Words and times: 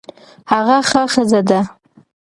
هغه 0.51 0.77
ښه 0.89 1.01
ښځه 1.13 1.41
ده 1.49 1.61